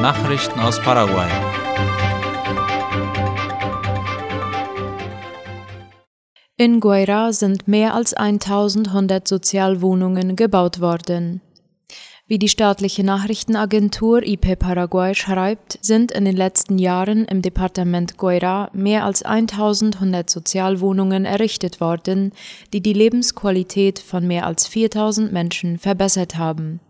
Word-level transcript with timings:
Nachrichten 0.00 0.58
aus 0.60 0.80
Paraguay. 0.80 1.28
In 6.56 6.80
Guaira 6.80 7.34
sind 7.34 7.68
mehr 7.68 7.92
als 7.92 8.14
1100 8.14 9.28
Sozialwohnungen 9.28 10.36
gebaut 10.36 10.80
worden. 10.80 11.42
Wie 12.26 12.38
die 12.38 12.48
staatliche 12.48 13.04
Nachrichtenagentur 13.04 14.22
IP 14.22 14.58
Paraguay 14.58 15.14
schreibt, 15.14 15.78
sind 15.82 16.12
in 16.12 16.24
den 16.24 16.36
letzten 16.36 16.78
Jahren 16.78 17.26
im 17.26 17.42
Departement 17.42 18.16
Guaira 18.16 18.70
mehr 18.72 19.04
als 19.04 19.22
1100 19.22 20.30
Sozialwohnungen 20.30 21.26
errichtet 21.26 21.78
worden, 21.78 22.32
die 22.72 22.80
die 22.80 22.94
Lebensqualität 22.94 23.98
von 23.98 24.26
mehr 24.26 24.46
als 24.46 24.66
4000 24.66 25.30
Menschen 25.30 25.78
verbessert 25.78 26.38
haben. 26.38 26.80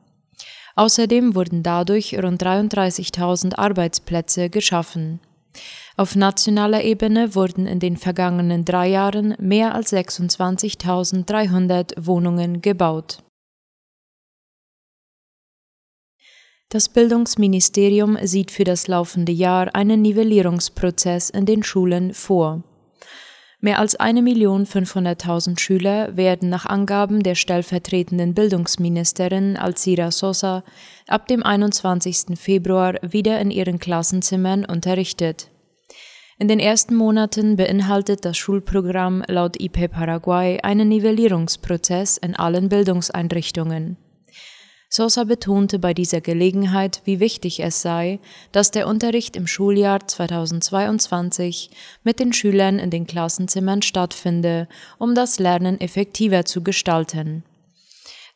Außerdem 0.77 1.35
wurden 1.35 1.63
dadurch 1.63 2.15
rund 2.23 2.43
33.000 2.43 3.57
Arbeitsplätze 3.57 4.51
geschaffen. 4.51 5.21
Auf 5.97 6.15
nationaler 6.17 6.85
Ebene 6.85 7.35
wurden 7.35 7.67
in 7.67 7.81
den 7.81 7.97
vergangenen 7.97 8.65
drei 8.65 8.87
Jahren 8.89 9.35
mehr 9.39 9.75
als 9.75 9.93
26.300 9.93 12.07
Wohnungen 12.07 12.63
gebaut. 12.63 13.25
Das 16.69 16.89
Bildungsministerium 16.89 18.17
sieht 18.23 18.53
für 18.53 18.63
das 18.63 18.87
laufende 18.87 19.33
Jahr 19.33 19.75
einen 19.75 20.03
Nivellierungsprozess 20.03 21.31
in 21.31 21.45
den 21.45 21.65
Schulen 21.65 22.15
vor. 22.15 22.63
Mehr 23.63 23.79
als 23.79 23.99
1.500.000 24.01 25.59
Schüler 25.61 26.17
werden 26.17 26.49
nach 26.49 26.65
Angaben 26.65 27.23
der 27.23 27.35
stellvertretenden 27.35 28.33
Bildungsministerin 28.33 29.59
Alcira 29.59 30.11
Sosa 30.11 30.65
ab 31.07 31.29
dem 31.29 31.43
21. 31.43 32.39
Februar 32.39 32.95
wieder 33.03 33.39
in 33.39 33.51
ihren 33.51 33.79
Klassenzimmern 33.79 34.65
unterrichtet. 34.65 35.51
In 36.39 36.49
den 36.49 36.59
ersten 36.59 36.95
Monaten 36.95 37.57
beinhaltet 37.57 38.25
das 38.25 38.39
Schulprogramm 38.39 39.23
laut 39.29 39.61
IP 39.61 39.91
Paraguay 39.91 40.59
einen 40.63 40.89
Nivellierungsprozess 40.89 42.17
in 42.17 42.35
allen 42.35 42.71
Bildungseinrichtungen. 42.71 43.99
Sosa 44.93 45.23
betonte 45.23 45.79
bei 45.79 45.95
dieser 45.95 46.21
Gelegenheit, 46.21 47.03
wie 47.05 47.21
wichtig 47.21 47.61
es 47.61 47.81
sei, 47.81 48.19
dass 48.51 48.73
der 48.73 48.89
Unterricht 48.89 49.37
im 49.37 49.47
Schuljahr 49.47 50.05
2022 50.05 51.71
mit 52.03 52.19
den 52.19 52.33
Schülern 52.33 52.81
in 52.81 52.91
den 52.91 53.07
Klassenzimmern 53.07 53.83
stattfinde, 53.83 54.67
um 54.99 55.15
das 55.15 55.39
Lernen 55.39 55.81
effektiver 55.81 56.45
zu 56.45 56.65
gestalten. 56.65 57.45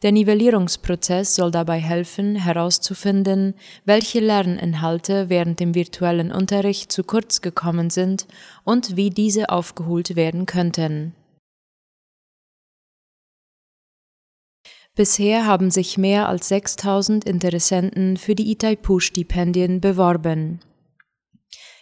Der 0.04 0.12
Nivellierungsprozess 0.12 1.34
soll 1.34 1.50
dabei 1.50 1.80
helfen, 1.80 2.36
herauszufinden, 2.36 3.54
welche 3.84 4.20
Lerninhalte 4.20 5.28
während 5.28 5.58
dem 5.58 5.74
virtuellen 5.74 6.30
Unterricht 6.30 6.92
zu 6.92 7.02
kurz 7.02 7.40
gekommen 7.40 7.90
sind 7.90 8.28
und 8.62 8.96
wie 8.96 9.10
diese 9.10 9.48
aufgeholt 9.48 10.14
werden 10.14 10.46
könnten. 10.46 11.14
Bisher 14.96 15.44
haben 15.44 15.72
sich 15.72 15.98
mehr 15.98 16.28
als 16.28 16.48
6000 16.48 17.24
Interessenten 17.24 18.16
für 18.16 18.36
die 18.36 18.52
Itaipu-Stipendien 18.52 19.80
beworben. 19.80 20.60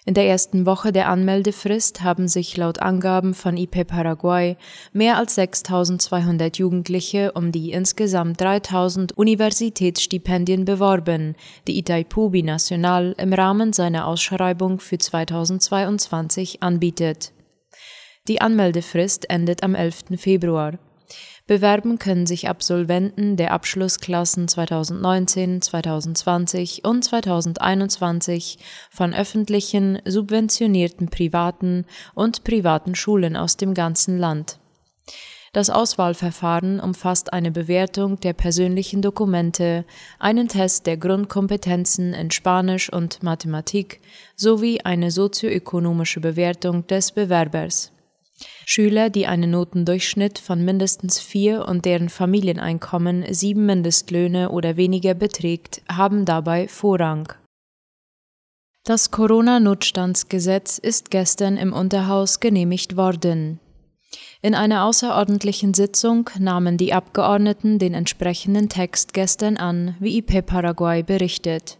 In 0.06 0.14
der 0.14 0.27
ersten 0.27 0.64
Woche 0.64 0.92
der 0.92 1.08
Anmeldefrist 1.08 2.02
haben 2.02 2.27
sich 2.27 2.56
laut 2.56 2.80
Angaben 2.80 3.34
von 3.34 3.58
IP 3.58 3.86
Paraguay 3.86 4.56
mehr 4.92 5.18
als 5.18 5.36
6200 5.36 6.56
Jugendliche 6.56 7.33
um 7.33 7.52
die 7.52 7.70
insgesamt 7.70 8.40
3000 8.40 9.12
Universitätsstipendien 9.12 10.64
beworben, 10.64 11.36
die 11.68 11.78
Itaipu 11.78 12.30
Binacional 12.30 13.14
im 13.18 13.33
Rahmen 13.34 13.74
seiner 13.74 14.06
Ausschreibung 14.06 14.80
für 14.80 14.98
2022 14.98 16.62
anbietet. 16.62 17.33
Die 18.27 18.40
Anmeldefrist 18.40 19.30
endet 19.30 19.62
am 19.62 19.74
11. 19.74 20.17
Februar. 20.17 20.78
Bewerben 21.47 21.98
können 21.98 22.27
sich 22.27 22.48
Absolventen 22.48 23.36
der 23.36 23.53
Abschlussklassen 23.53 24.47
2019, 24.47 25.61
2020 25.61 26.85
und 26.85 27.05
2021 27.05 28.58
von 28.91 29.13
öffentlichen, 29.13 29.98
subventionierten 30.05 31.08
privaten 31.08 31.85
und 32.14 32.45
privaten 32.45 32.95
Schulen 32.95 33.36
aus 33.36 33.57
dem 33.57 33.75
ganzen 33.75 34.19
Land. 34.19 34.58
Das 35.52 35.69
Auswahlverfahren 35.69 36.81
umfasst 36.81 37.35
eine 37.35 37.51
Bewertung 37.51 38.19
der 38.20 38.33
persönlichen 38.33 39.02
Dokumente, 39.02 39.85
einen 40.19 40.48
Test 40.48 40.86
der 40.86 40.97
Grundkompetenzen 40.97 42.14
in 42.14 42.31
Spanisch 42.31 42.91
und 42.91 43.23
Mathematik 43.23 44.01
sowie 44.35 44.81
eine 44.81 45.11
sozioökonomische 45.11 46.20
Bewertung 46.20 46.86
des 46.86 47.13
Bewerbers. 47.13 47.92
Schüler, 48.67 49.11
die 49.11 49.27
einen 49.27 49.50
Notendurchschnitt 49.50 50.39
von 50.39 50.64
mindestens 50.64 51.18
vier 51.18 51.67
und 51.67 51.84
deren 51.84 52.08
Familieneinkommen 52.08 53.33
sieben 53.33 53.67
Mindestlöhne 53.67 54.50
oder 54.50 54.77
weniger 54.77 55.14
beträgt, 55.14 55.83
haben 55.89 56.24
dabei 56.24 56.68
Vorrang. 56.68 57.33
Das 58.84 59.12
Corona-Notstandsgesetz 59.12 60.78
ist 60.78 61.11
gestern 61.11 61.56
im 61.56 61.72
Unterhaus 61.72 62.40
genehmigt 62.40 62.96
worden. 62.96 63.61
In 64.40 64.56
einer 64.56 64.84
außerordentlichen 64.84 65.72
Sitzung 65.72 66.28
nahmen 66.39 66.77
die 66.77 66.92
Abgeordneten 66.92 67.78
den 67.78 67.95
entsprechenden 67.95 68.68
Text 68.68 69.14
gestern 69.14 69.56
an, 69.56 69.95
wie 70.01 70.18
IP 70.18 70.45
Paraguay 70.45 71.05
berichtet. 71.05 71.78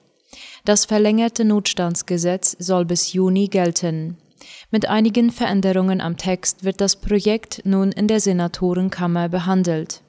Das 0.65 0.84
verlängerte 0.84 1.44
Notstandsgesetz 1.44 2.56
soll 2.59 2.84
bis 2.84 3.12
Juni 3.12 3.48
gelten. 3.48 4.16
Mit 4.71 4.89
einigen 4.89 5.31
Veränderungen 5.31 6.01
am 6.01 6.17
Text 6.17 6.65
wird 6.65 6.81
das 6.81 6.97
Projekt 6.97 7.63
nun 7.65 7.93
in 7.93 8.09
der 8.09 8.21
Senatorenkammer 8.21 9.29
behandelt. 9.29 10.03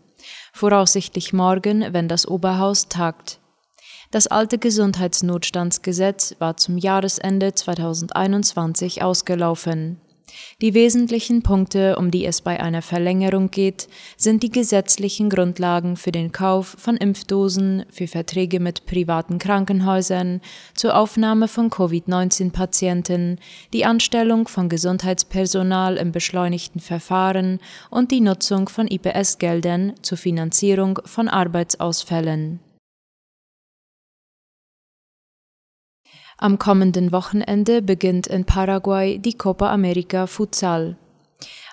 Voraussichtlich 0.54 1.34
morgen, 1.34 1.94
wenn 1.94 2.08
das 2.08 2.28
Oberhaus 2.28 2.88
tagt. 2.88 3.40
Das 4.12 4.28
alte 4.28 4.60
Gesundheitsnotstandsgesetz 4.60 6.36
war 6.38 6.56
zum 6.56 6.78
Jahresende 6.78 7.54
2021 7.54 9.02
ausgelaufen. 9.02 10.00
Die 10.62 10.74
wesentlichen 10.74 11.44
Punkte, 11.44 11.98
um 11.98 12.12
die 12.12 12.26
es 12.26 12.42
bei 12.42 12.60
einer 12.60 12.82
Verlängerung 12.82 13.52
geht, 13.52 13.88
sind 14.18 14.44
die 14.44 14.52
gesetzlichen 14.52 15.30
Grundlagen 15.30 15.98
für 15.98 16.12
den 16.12 16.32
Kauf 16.32 16.76
von 16.80 16.98
Impfdosen, 16.98 17.86
für 17.90 18.08
Verträge 18.08 18.60
mit 18.60 18.86
privaten 18.86 19.40
Krankenhäusern, 19.40 20.42
zur 20.76 20.96
Aufnahme 20.98 21.48
von 21.48 21.70
Covid-19-Patienten, 21.70 23.40
die 23.74 23.86
Anstellung 23.86 24.48
von 24.48 24.70
Gesundheitspersonal 24.70 25.98
im 25.98 26.12
beschleunigten 26.12 26.82
Verfahren 26.82 27.60
und 27.90 28.12
die 28.12 28.22
Nutzung 28.22 28.70
von 28.70 28.88
IPS-Geldern 28.88 29.94
zur 30.02 30.18
Finanzierung 30.18 31.00
von 31.06 31.28
Arbeitsausfällen. 31.28 32.60
Am 36.38 36.60
kommenden 36.60 37.12
Wochenende 37.12 37.82
beginnt 37.82 38.28
in 38.28 38.46
Paraguay 38.46 39.18
die 39.20 39.34
Copa 39.34 39.72
America 39.72 40.28
Futsal. 40.28 40.98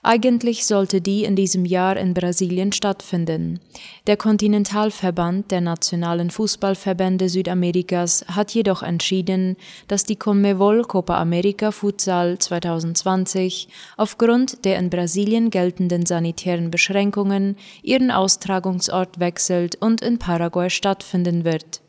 Eigentlich 0.02 0.64
sollte 0.64 1.02
die 1.02 1.24
in 1.24 1.36
diesem 1.36 1.66
Jahr 1.66 1.96
in 1.96 2.14
Brasilien 2.14 2.72
stattfinden. 2.72 3.60
Der 4.06 4.16
Kontinentalverband 4.16 5.50
der 5.50 5.60
nationalen 5.60 6.30
Fußballverbände 6.30 7.28
Südamerikas 7.28 8.24
hat 8.28 8.52
jedoch 8.52 8.82
entschieden, 8.82 9.56
dass 9.88 10.04
die 10.04 10.16
Conmebol 10.16 10.82
Copa 10.82 11.20
America 11.20 11.70
Futsal 11.70 12.38
2020 12.38 13.68
aufgrund 13.98 14.64
der 14.64 14.78
in 14.78 14.88
Brasilien 14.88 15.50
geltenden 15.50 16.06
sanitären 16.06 16.70
Beschränkungen 16.70 17.56
ihren 17.82 18.10
Austragungsort 18.10 19.20
wechselt 19.20 19.76
und 19.76 20.00
in 20.00 20.18
Paraguay 20.18 20.70
stattfinden 20.70 21.44
wird. 21.44 21.82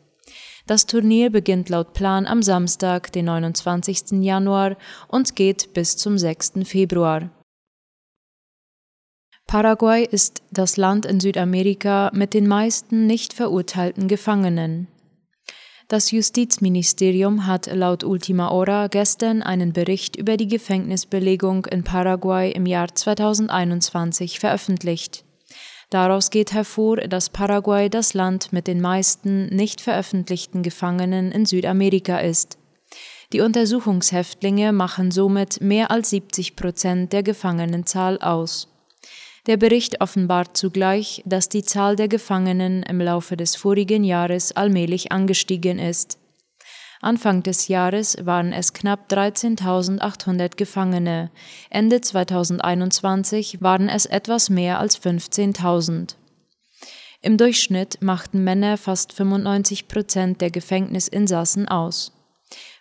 Das 0.66 0.86
Turnier 0.86 1.30
beginnt 1.30 1.68
laut 1.68 1.92
Plan 1.92 2.26
am 2.26 2.42
Samstag, 2.42 3.12
den 3.12 3.24
29. 3.26 4.22
Januar 4.22 4.76
und 5.08 5.34
geht 5.34 5.72
bis 5.74 5.96
zum 5.96 6.18
6. 6.18 6.52
Februar. 6.64 7.30
Paraguay 9.46 10.04
ist 10.04 10.42
das 10.50 10.76
Land 10.76 11.04
in 11.04 11.20
Südamerika 11.20 12.10
mit 12.14 12.32
den 12.32 12.46
meisten 12.46 13.06
nicht 13.06 13.34
verurteilten 13.34 14.08
Gefangenen. 14.08 14.88
Das 15.88 16.10
Justizministerium 16.10 17.46
hat 17.46 17.66
laut 17.66 18.02
Ultima 18.02 18.48
Hora 18.48 18.86
gestern 18.86 19.42
einen 19.42 19.74
Bericht 19.74 20.16
über 20.16 20.38
die 20.38 20.48
Gefängnisbelegung 20.48 21.66
in 21.66 21.84
Paraguay 21.84 22.50
im 22.50 22.64
Jahr 22.64 22.94
2021 22.94 24.40
veröffentlicht. 24.40 25.24
Daraus 25.92 26.30
geht 26.30 26.54
hervor, 26.54 26.96
dass 26.96 27.28
Paraguay 27.28 27.90
das 27.90 28.14
Land 28.14 28.50
mit 28.50 28.66
den 28.66 28.80
meisten 28.80 29.54
nicht 29.54 29.82
veröffentlichten 29.82 30.62
Gefangenen 30.62 31.30
in 31.30 31.44
Südamerika 31.44 32.20
ist. 32.20 32.56
Die 33.34 33.42
Untersuchungshäftlinge 33.42 34.72
machen 34.72 35.10
somit 35.10 35.60
mehr 35.60 35.90
als 35.90 36.08
70 36.08 36.56
Prozent 36.56 37.12
der 37.12 37.22
Gefangenenzahl 37.22 38.18
aus. 38.22 38.68
Der 39.46 39.58
Bericht 39.58 40.00
offenbart 40.00 40.56
zugleich, 40.56 41.22
dass 41.26 41.50
die 41.50 41.62
Zahl 41.62 41.94
der 41.94 42.08
Gefangenen 42.08 42.82
im 42.84 42.98
Laufe 42.98 43.36
des 43.36 43.54
vorigen 43.54 44.02
Jahres 44.02 44.52
allmählich 44.56 45.12
angestiegen 45.12 45.78
ist. 45.78 46.18
Anfang 47.02 47.42
des 47.42 47.66
Jahres 47.66 48.16
waren 48.22 48.52
es 48.52 48.74
knapp 48.74 49.10
13.800 49.10 50.56
Gefangene, 50.56 51.32
Ende 51.68 52.00
2021 52.00 53.60
waren 53.60 53.88
es 53.88 54.06
etwas 54.06 54.50
mehr 54.50 54.78
als 54.78 55.02
15.000. 55.02 56.14
Im 57.20 57.38
Durchschnitt 57.38 58.00
machten 58.02 58.44
Männer 58.44 58.76
fast 58.76 59.12
95 59.14 59.88
Prozent 59.88 60.40
der 60.40 60.52
Gefängnisinsassen 60.52 61.66
aus. 61.66 62.12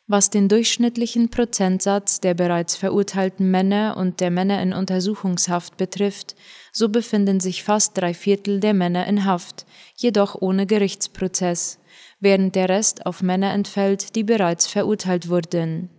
Was 0.05 0.29
den 0.29 0.49
durchschnittlichen 0.49 1.29
Prozentsatz 1.29 2.19
der 2.19 2.35
bereits 2.35 2.75
verurteilten 2.75 3.49
Männer 3.49 3.97
und 3.97 4.19
der 4.19 4.29
Männer 4.29 4.61
in 4.61 4.73
Untersuchungshaft 4.73 5.77
betrifft, 5.77 6.35
so 6.71 6.89
befinden 6.89 7.39
sich 7.39 7.63
fast 7.63 7.97
drei 7.97 8.13
Viertel 8.13 8.59
der 8.59 8.75
Männer 8.75 9.07
in 9.07 9.25
Haft, 9.25 9.65
jedoch 9.95 10.35
ohne 10.39 10.67
Gerichtsprozess, 10.67 11.79
während 12.19 12.55
der 12.55 12.69
Rest 12.69 13.05
auf 13.05 13.21
Männer 13.21 13.53
entfällt, 13.53 14.15
die 14.15 14.23
bereits 14.23 14.67
verurteilt 14.67 15.29
wurden. 15.29 15.89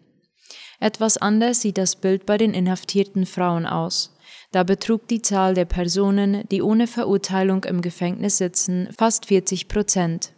Etwas 0.81 1.17
anders 1.17 1.61
sieht 1.61 1.79
das 1.79 1.97
Bild 1.97 2.27
bei 2.27 2.39
den 2.39 2.55
inhaftierten 2.55 3.25
Frauen 3.25 3.67
aus. 3.67 4.17
Da 4.51 4.65
betrug 4.65 5.09
die 5.09 5.23
Zahl 5.23 5.55
der 5.55 5.65
Personen, 5.65 6.47
die 6.51 6.61
ohne 6.61 6.87
Verurteilung 6.87 7.65
im 7.65 7.81
Gefängnis 7.81 8.39
sitzen, 8.39 8.89
fast 8.97 9.27
40 9.27 9.69
Prozent. 9.69 10.33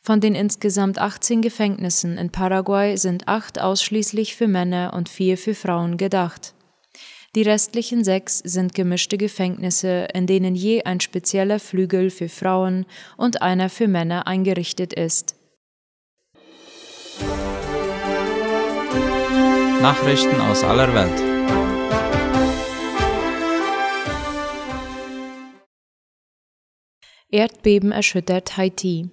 Von 0.00 0.20
den 0.20 0.34
insgesamt 0.34 0.98
18 0.98 1.42
Gefängnissen 1.42 2.16
in 2.16 2.30
Paraguay 2.30 2.96
sind 2.96 3.28
acht 3.28 3.60
ausschließlich 3.60 4.34
für 4.34 4.48
Männer 4.48 4.94
und 4.94 5.08
vier 5.08 5.36
für 5.36 5.54
Frauen 5.54 5.96
gedacht. 5.96 6.54
Die 7.36 7.42
restlichen 7.42 8.02
sechs 8.02 8.38
sind 8.38 8.74
gemischte 8.74 9.18
Gefängnisse, 9.18 10.08
in 10.14 10.26
denen 10.26 10.54
je 10.54 10.84
ein 10.84 11.00
spezieller 11.00 11.60
Flügel 11.60 12.08
für 12.08 12.30
Frauen 12.30 12.86
und 13.18 13.42
einer 13.42 13.68
für 13.68 13.88
Männer 13.88 14.26
eingerichtet 14.26 14.94
ist. 14.94 15.36
Nachrichten 19.82 20.40
aus 20.40 20.64
aller 20.64 20.94
Welt. 20.94 21.20
Erdbeben 27.28 27.92
erschüttert 27.92 28.56
Haiti. 28.56 29.10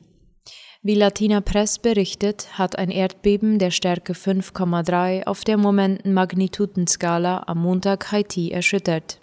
Wie 0.85 0.95
Latina 0.95 1.39
Press 1.39 1.79
berichtet, 1.79 2.57
hat 2.57 2.77
ein 2.77 2.89
Erdbeben 2.91 3.57
der 3.57 3.71
Stärke 3.71 4.11
5,3 4.11 5.25
auf 5.25 5.45
der 5.45 5.55
Momenten-Magnitudenskala 5.55 7.43
am 7.47 7.61
Montag 7.61 8.11
Haiti 8.11 8.51
erschüttert. 8.51 9.17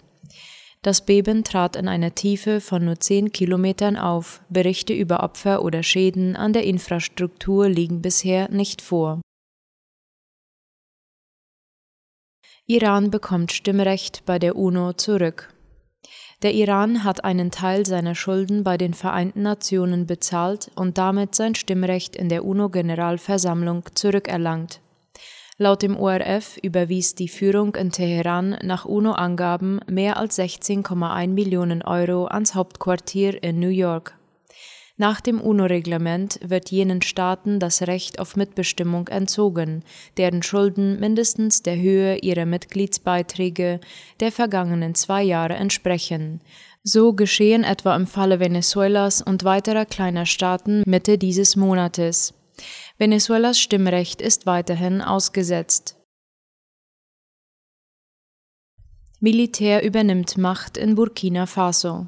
Das 0.81 1.05
Beben 1.05 1.43
trat 1.43 1.75
in 1.75 1.87
einer 1.87 2.15
Tiefe 2.15 2.61
von 2.61 2.83
nur 2.83 2.99
10 2.99 3.31
Kilometern 3.31 3.95
auf. 3.95 4.41
Berichte 4.49 4.93
über 4.93 5.21
Opfer 5.21 5.61
oder 5.61 5.83
Schäden 5.83 6.35
an 6.35 6.51
der 6.51 6.63
Infrastruktur 6.63 7.69
liegen 7.69 8.01
bisher 8.01 8.49
nicht 8.49 8.81
vor. 8.81 9.21
Iran 12.65 13.11
bekommt 13.11 13.51
Stimmrecht 13.51 14.23
bei 14.25 14.39
der 14.39 14.55
UNO 14.55 14.93
zurück. 14.93 15.50
Der 16.41 16.55
Iran 16.55 17.03
hat 17.03 17.23
einen 17.23 17.51
Teil 17.51 17.85
seiner 17.85 18.15
Schulden 18.15 18.63
bei 18.63 18.75
den 18.75 18.95
Vereinten 18.95 19.43
Nationen 19.43 20.07
bezahlt 20.07 20.71
und 20.73 20.97
damit 20.97 21.35
sein 21.35 21.53
Stimmrecht 21.53 22.15
in 22.15 22.29
der 22.29 22.45
UNO-Generalversammlung 22.45 23.83
zurückerlangt. 23.93 24.81
Laut 25.57 25.83
dem 25.83 25.95
ORF 25.95 26.57
überwies 26.63 27.13
die 27.13 27.27
Führung 27.27 27.75
in 27.75 27.91
Teheran 27.91 28.57
nach 28.63 28.85
UNO-Angaben 28.85 29.81
mehr 29.85 30.17
als 30.17 30.39
16,1 30.39 31.27
Millionen 31.27 31.83
Euro 31.83 32.25
ans 32.25 32.55
Hauptquartier 32.55 33.43
in 33.43 33.59
New 33.59 33.69
York. 33.69 34.15
Nach 35.01 35.19
dem 35.19 35.41
UNO-Reglement 35.41 36.39
wird 36.43 36.69
jenen 36.69 37.01
Staaten 37.01 37.59
das 37.59 37.81
Recht 37.81 38.19
auf 38.19 38.35
Mitbestimmung 38.35 39.07
entzogen, 39.07 39.83
deren 40.17 40.43
Schulden 40.43 40.99
mindestens 40.99 41.63
der 41.63 41.75
Höhe 41.75 42.17
ihrer 42.17 42.45
Mitgliedsbeiträge 42.45 43.79
der 44.19 44.31
vergangenen 44.31 44.93
zwei 44.93 45.23
Jahre 45.23 45.55
entsprechen. 45.55 46.39
So 46.83 47.13
geschehen 47.13 47.63
etwa 47.63 47.95
im 47.95 48.05
Falle 48.05 48.39
Venezuelas 48.39 49.23
und 49.23 49.43
weiterer 49.43 49.85
kleiner 49.85 50.27
Staaten 50.27 50.83
Mitte 50.85 51.17
dieses 51.17 51.55
Monates. 51.55 52.35
Venezuelas 52.99 53.59
Stimmrecht 53.59 54.21
ist 54.21 54.45
weiterhin 54.45 55.01
ausgesetzt. 55.01 55.97
Militär 59.19 59.83
übernimmt 59.83 60.37
Macht 60.37 60.77
in 60.77 60.93
Burkina 60.93 61.47
Faso. 61.47 62.05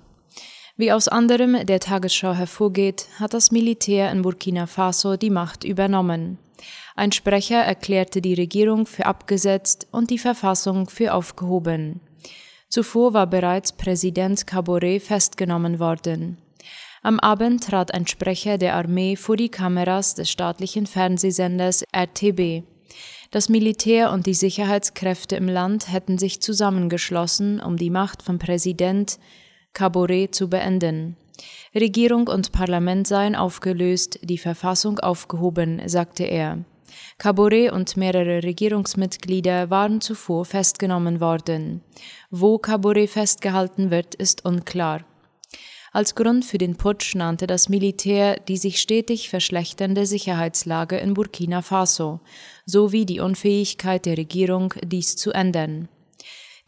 Wie 0.75 0.91
aus 0.91 1.07
anderem 1.07 1.67
der 1.67 1.79
Tagesschau 1.79 2.33
hervorgeht, 2.33 3.07
hat 3.19 3.35
das 3.35 3.51
Militär 3.51 4.11
in 4.11 4.23
Burkina 4.23 4.65
Faso 4.65 5.17
die 5.17 5.29
Macht 5.29 5.63
übernommen. 5.63 6.39
Ein 6.95 7.11
Sprecher 7.11 7.57
erklärte 7.57 8.21
die 8.21 8.33
Regierung 8.33 8.87
für 8.87 9.05
abgesetzt 9.05 9.87
und 9.91 10.09
die 10.09 10.17
Verfassung 10.17 10.89
für 10.89 11.13
aufgehoben. 11.13 11.99
Zuvor 12.69 13.13
war 13.13 13.27
bereits 13.27 13.71
Präsident 13.73 14.47
Kabore 14.47 14.99
festgenommen 14.99 15.77
worden. 15.77 16.37
Am 17.03 17.19
Abend 17.19 17.65
trat 17.65 17.93
ein 17.93 18.07
Sprecher 18.07 18.57
der 18.57 18.75
Armee 18.75 19.15
vor 19.15 19.37
die 19.37 19.49
Kameras 19.49 20.15
des 20.15 20.31
staatlichen 20.31 20.87
Fernsehsenders 20.87 21.83
RTB. 21.95 22.63
Das 23.29 23.47
Militär 23.47 24.11
und 24.11 24.25
die 24.25 24.33
Sicherheitskräfte 24.33 25.35
im 25.35 25.49
Land 25.49 25.91
hätten 25.91 26.17
sich 26.17 26.41
zusammengeschlossen, 26.41 27.59
um 27.59 27.77
die 27.77 27.91
Macht 27.91 28.23
von 28.23 28.39
Präsident 28.39 29.19
Caboret 29.73 30.35
zu 30.35 30.49
beenden. 30.49 31.17
Regierung 31.73 32.27
und 32.27 32.51
Parlament 32.51 33.07
seien 33.07 33.35
aufgelöst, 33.35 34.19
die 34.21 34.37
Verfassung 34.37 34.99
aufgehoben, 34.99 35.81
sagte 35.87 36.23
er. 36.23 36.63
Caboret 37.17 37.71
und 37.71 37.97
mehrere 37.97 38.43
Regierungsmitglieder 38.43 39.69
waren 39.69 39.99
zuvor 39.99 40.45
festgenommen 40.45 41.19
worden. 41.19 41.81
Wo 42.29 42.59
Caboret 42.59 43.09
festgehalten 43.09 43.89
wird, 43.89 44.13
ist 44.13 44.45
unklar. 44.45 45.05
Als 45.91 46.15
Grund 46.15 46.43
für 46.43 46.57
den 46.57 46.75
Putsch 46.75 47.15
nannte 47.15 47.45
das 47.45 47.69
Militär 47.69 48.39
die 48.39 48.57
sich 48.57 48.81
stetig 48.81 49.29
verschlechternde 49.29 50.07
Sicherheitslage 50.07 50.97
in 50.97 51.13
Burkina 51.13 51.61
Faso 51.61 52.19
sowie 52.65 53.05
die 53.05 53.19
Unfähigkeit 53.19 54.07
der 54.07 54.17
Regierung, 54.17 54.73
dies 54.83 55.15
zu 55.15 55.31
ändern. 55.31 55.89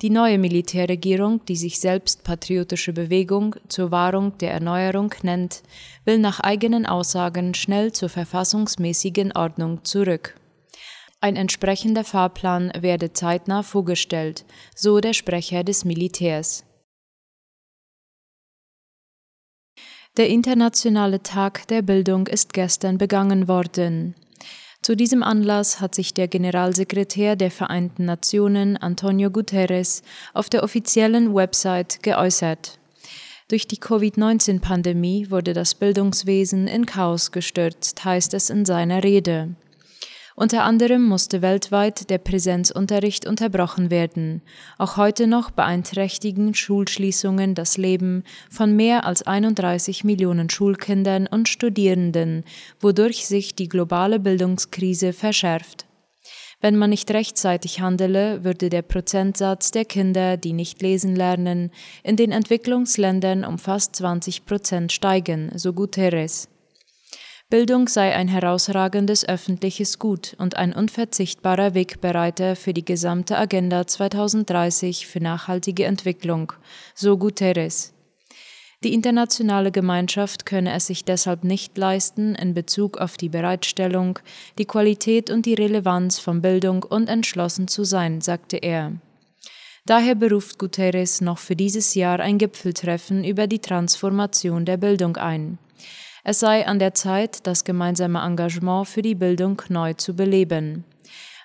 Die 0.01 0.09
neue 0.09 0.37
Militärregierung, 0.37 1.45
die 1.45 1.55
sich 1.55 1.79
selbst 1.79 2.25
Patriotische 2.25 2.91
Bewegung 2.91 3.55
zur 3.69 3.91
Wahrung 3.91 4.37
der 4.39 4.51
Erneuerung 4.51 5.13
nennt, 5.21 5.63
will 6.03 6.17
nach 6.17 6.41
eigenen 6.41 6.85
Aussagen 6.85 7.53
schnell 7.53 7.93
zur 7.93 8.09
verfassungsmäßigen 8.09 9.31
Ordnung 9.31 9.85
zurück. 9.85 10.35
Ein 11.21 11.37
entsprechender 11.37 12.03
Fahrplan 12.03 12.73
werde 12.77 13.13
zeitnah 13.13 13.63
vorgestellt, 13.63 14.45
so 14.75 14.99
der 14.99 15.13
Sprecher 15.13 15.63
des 15.63 15.85
Militärs. 15.85 16.65
Der 20.17 20.27
Internationale 20.27 21.23
Tag 21.23 21.67
der 21.67 21.81
Bildung 21.81 22.27
ist 22.27 22.53
gestern 22.53 22.97
begangen 22.97 23.47
worden. 23.47 24.15
Zu 24.85 24.95
diesem 24.95 25.23
Anlass 25.23 25.81
hat 25.81 25.95
sich 25.95 26.13
der 26.13 26.27
Generalsekretär 26.27 27.35
der 27.35 27.49
Vereinten 27.49 28.05
Nationen 28.05 28.77
Antonio 28.77 29.31
Guterres 29.31 30.03
auf 30.35 30.47
der 30.47 30.61
offiziellen 30.61 31.33
Website 31.33 32.03
geäußert. 32.03 32.77
Durch 33.47 33.65
die 33.65 33.79
Covid-19-Pandemie 33.79 35.31
wurde 35.31 35.53
das 35.53 35.73
Bildungswesen 35.73 36.67
in 36.67 36.85
Chaos 36.85 37.31
gestürzt, 37.31 38.05
heißt 38.05 38.35
es 38.35 38.51
in 38.51 38.63
seiner 38.63 39.03
Rede. 39.03 39.55
Unter 40.37 40.63
anderem 40.63 41.01
musste 41.05 41.41
weltweit 41.41 42.09
der 42.09 42.17
Präsenzunterricht 42.17 43.25
unterbrochen 43.25 43.89
werden. 43.89 44.41
Auch 44.77 44.97
heute 44.97 45.27
noch 45.27 45.49
beeinträchtigen 45.49 46.53
Schulschließungen 46.53 47.55
das 47.55 47.77
Leben 47.77 48.23
von 48.49 48.75
mehr 48.75 49.05
als 49.05 49.25
31 49.25 50.03
Millionen 50.03 50.49
Schulkindern 50.49 51.25
und 51.27 51.47
Studierenden, 51.47 52.43
wodurch 52.81 53.27
sich 53.27 53.55
die 53.55 53.69
globale 53.69 54.19
Bildungskrise 54.19 55.13
verschärft. 55.13 55.85
Wenn 56.59 56.75
man 56.75 56.89
nicht 56.89 57.11
rechtzeitig 57.11 57.79
handele, 57.79 58.43
würde 58.43 58.69
der 58.69 58.81
Prozentsatz 58.81 59.71
der 59.71 59.85
Kinder, 59.85 60.35
die 60.35 60.51
nicht 60.51 60.81
lesen 60.81 61.15
lernen, 61.15 61.71
in 62.03 62.17
den 62.17 62.31
Entwicklungsländern 62.33 63.45
um 63.45 63.57
fast 63.57 63.95
20 63.95 64.45
Prozent 64.45 64.91
steigen, 64.91 65.51
so 65.55 65.71
Guterres. 65.71 66.49
Bildung 67.51 67.87
sei 67.87 68.15
ein 68.15 68.27
herausragendes 68.27 69.29
öffentliches 69.29 69.99
Gut 69.99 70.35
und 70.39 70.57
ein 70.57 70.73
unverzichtbarer 70.73 71.75
Wegbereiter 71.75 72.55
für 72.55 72.73
die 72.73 72.83
gesamte 72.83 73.37
Agenda 73.37 73.85
2030 73.85 75.05
für 75.05 75.19
nachhaltige 75.19 75.85
Entwicklung, 75.85 76.53
so 76.95 77.17
Guterres. 77.17 77.93
Die 78.83 78.95
internationale 78.95 79.71
Gemeinschaft 79.71 80.47
könne 80.47 80.73
es 80.73 80.87
sich 80.87 81.05
deshalb 81.05 81.43
nicht 81.43 81.77
leisten, 81.77 82.33
in 82.33 82.55
Bezug 82.55 82.97
auf 82.97 83.15
die 83.15 83.29
Bereitstellung, 83.29 84.17
die 84.57 84.65
Qualität 84.65 85.29
und 85.29 85.45
die 85.45 85.53
Relevanz 85.53 86.17
von 86.17 86.41
Bildung 86.41 86.81
unentschlossen 86.81 87.67
zu 87.67 87.83
sein, 87.83 88.21
sagte 88.21 88.57
er. 88.57 88.93
Daher 89.85 90.15
beruft 90.15 90.57
Guterres 90.57 91.21
noch 91.21 91.37
für 91.37 91.55
dieses 91.55 91.93
Jahr 91.93 92.19
ein 92.19 92.39
Gipfeltreffen 92.39 93.23
über 93.23 93.45
die 93.45 93.59
Transformation 93.59 94.65
der 94.65 94.77
Bildung 94.77 95.17
ein. 95.17 95.59
Es 96.27 96.39
sei 96.39 96.65
an 96.65 96.79
der 96.79 96.95
Zeit, 96.95 97.45
das 97.45 97.65
gemeinsame 97.65 98.17
Engagement 98.17 98.87
für 98.87 99.03
die 99.03 99.13
Bildung 99.13 99.61
neu 99.69 99.93
zu 99.93 100.15
beleben. 100.15 100.83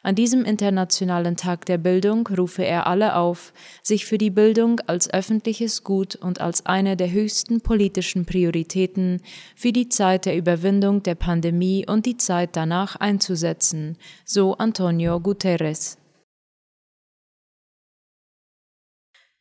An 0.02 0.14
diesem 0.14 0.46
Internationalen 0.46 1.36
Tag 1.36 1.66
der 1.66 1.76
Bildung 1.76 2.26
rufe 2.26 2.64
er 2.64 2.86
alle 2.86 3.16
auf, 3.16 3.52
sich 3.82 4.06
für 4.06 4.16
die 4.16 4.30
Bildung 4.30 4.80
als 4.86 5.12
öffentliches 5.12 5.84
Gut 5.84 6.16
und 6.16 6.40
als 6.40 6.64
eine 6.64 6.96
der 6.96 7.10
höchsten 7.10 7.60
politischen 7.60 8.24
Prioritäten 8.24 9.20
für 9.54 9.72
die 9.72 9.90
Zeit 9.90 10.24
der 10.24 10.34
Überwindung 10.34 11.02
der 11.02 11.14
Pandemie 11.14 11.84
und 11.86 12.06
die 12.06 12.16
Zeit 12.16 12.56
danach 12.56 12.96
einzusetzen, 12.96 13.98
so 14.24 14.54
Antonio 14.54 15.20
Guterres. 15.20 15.99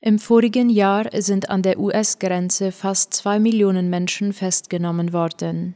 Im 0.02 0.18
vorigen 0.18 0.70
Jahr 0.70 1.10
sind 1.18 1.50
an 1.50 1.62
der 1.62 1.78
US-Grenze 1.78 2.72
fast 2.72 3.14
zwei 3.14 3.38
Millionen 3.38 3.90
Menschen 3.90 4.32
festgenommen 4.32 5.12
worden. 5.12 5.76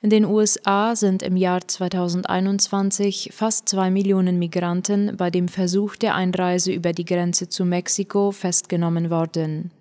In 0.00 0.10
den 0.10 0.24
USA 0.24 0.94
sind 0.94 1.24
im 1.24 1.36
Jahr 1.36 1.66
2021 1.66 3.30
fast 3.32 3.68
zwei 3.68 3.90
Millionen 3.90 4.38
Migranten 4.38 5.16
bei 5.16 5.30
dem 5.30 5.48
Versuch 5.48 5.96
der 5.96 6.14
Einreise 6.14 6.70
über 6.70 6.92
die 6.92 7.04
Grenze 7.04 7.48
zu 7.48 7.64
Mexiko 7.64 8.30
festgenommen 8.30 9.10
worden. 9.10 9.72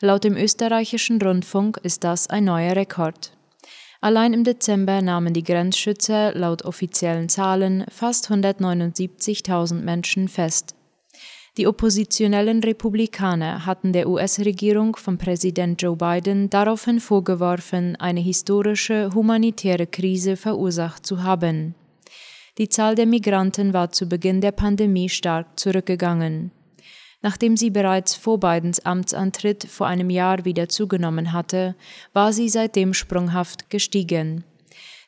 Laut 0.00 0.24
dem 0.24 0.34
österreichischen 0.34 1.20
Rundfunk 1.20 1.78
ist 1.82 2.04
das 2.04 2.30
ein 2.30 2.44
neuer 2.44 2.74
Rekord. 2.74 3.36
Allein 4.00 4.32
im 4.32 4.44
Dezember 4.44 5.02
nahmen 5.02 5.34
die 5.34 5.44
Grenzschützer 5.44 6.32
laut 6.34 6.64
offiziellen 6.64 7.28
Zahlen 7.28 7.84
fast 7.90 8.30
179.000 8.30 9.74
Menschen 9.74 10.28
fest. 10.28 10.74
Die 11.56 11.66
oppositionellen 11.66 12.62
Republikaner 12.62 13.66
hatten 13.66 13.92
der 13.92 14.08
US-Regierung 14.08 14.96
von 14.96 15.18
Präsident 15.18 15.82
Joe 15.82 15.96
Biden 15.96 16.48
daraufhin 16.48 17.00
vorgeworfen, 17.00 17.96
eine 17.96 18.20
historische 18.20 19.10
humanitäre 19.14 19.86
Krise 19.86 20.36
verursacht 20.36 21.04
zu 21.04 21.22
haben. 21.22 21.74
Die 22.58 22.68
Zahl 22.68 22.94
der 22.94 23.06
Migranten 23.06 23.72
war 23.72 23.90
zu 23.90 24.06
Beginn 24.06 24.40
der 24.40 24.52
Pandemie 24.52 25.08
stark 25.08 25.58
zurückgegangen. 25.58 26.52
Nachdem 27.22 27.56
sie 27.56 27.70
bereits 27.70 28.14
vor 28.14 28.38
Bidens 28.38 28.80
Amtsantritt 28.80 29.64
vor 29.64 29.86
einem 29.86 30.08
Jahr 30.08 30.44
wieder 30.44 30.68
zugenommen 30.68 31.32
hatte, 31.32 31.74
war 32.12 32.32
sie 32.32 32.48
seitdem 32.48 32.94
sprunghaft 32.94 33.68
gestiegen. 33.70 34.44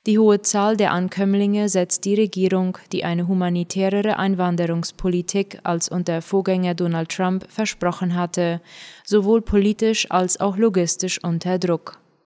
Die 0.05 0.19
hohe 0.19 0.43
Zahl 0.43 0.77
der 0.77 0.91
Ankömmlinge 0.91 1.69
setzt 1.69 2.05
die 2.05 2.17
Regierung, 2.17 2.77
die 2.91 3.05
eine 3.05 3.29
humanitärere 3.29 4.19
Einwanderungspolitik 4.19 5.61
als 5.63 5.89
unter 5.89 6.23
Vorgänger 6.23 6.75
Donald 6.75 7.11
Trump 7.11 7.47
versprochen 7.49 8.17
hatte, 8.17 8.61
sowohl 9.05 9.43
politisch 9.43 10.11
als 10.11 10.41
auch 10.41 10.57
logistisch 10.57 11.23
unter 11.23 11.61
Druck. 11.61 12.02